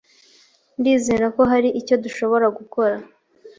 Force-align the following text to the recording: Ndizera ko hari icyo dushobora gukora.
Ndizera 0.79 1.25
ko 1.35 1.41
hari 1.51 1.69
icyo 1.79 1.95
dushobora 2.03 2.45
gukora. 2.57 2.95